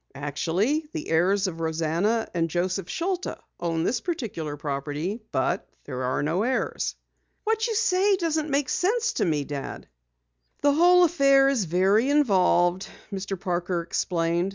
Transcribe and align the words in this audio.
"Actually 0.15 0.89
the 0.93 1.09
heirs 1.09 1.45
of 1.45 1.59
Rosanna 1.59 2.27
and 2.33 2.49
Joseph 2.49 2.87
Schulta 2.89 3.37
own 3.59 3.83
this 3.83 4.01
particular 4.01 4.57
property. 4.57 5.21
But 5.31 5.69
there 5.83 6.01
are 6.01 6.23
no 6.23 6.41
heirs." 6.41 6.95
"What 7.43 7.67
you 7.67 7.75
say 7.75 8.15
doesn't 8.15 8.49
make 8.49 8.67
sense 8.69 9.13
to 9.13 9.25
me, 9.25 9.43
Dad." 9.43 9.87
"The 10.63 10.73
whole 10.73 11.03
affair 11.03 11.49
is 11.49 11.65
very 11.65 12.09
involved," 12.09 12.87
Mr. 13.13 13.39
Parker 13.39 13.81
explained. 13.83 14.49